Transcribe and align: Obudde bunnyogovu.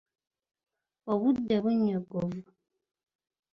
Obudde 1.11 1.55
bunnyogovu. 1.63 2.41